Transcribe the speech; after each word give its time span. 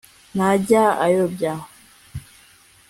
ntajya 0.35 0.83
ayobya 1.05 1.53